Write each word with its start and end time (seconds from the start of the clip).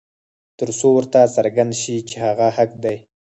تر 0.59 0.69
څو 0.79 0.87
ورته 0.97 1.19
څرګنده 1.35 1.77
شي 1.81 1.95
چې 2.09 2.15
هغه 2.25 2.47
حق 2.57 2.71
دى. 2.83 2.95